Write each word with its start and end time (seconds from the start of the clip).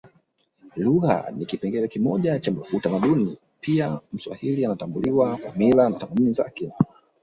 Lugha 0.75 1.31
ni 1.31 1.45
kipengele 1.45 1.87
kimoja 1.87 2.39
cha 2.39 2.53
utamaduni 2.73 3.37
pia 3.61 3.99
mswahili 4.13 4.65
anatambuliwa 4.65 5.37
kwa 5.37 5.51
mila 5.55 5.89
na 5.89 5.95
tamaduni 5.97 6.33
zake 6.33 6.71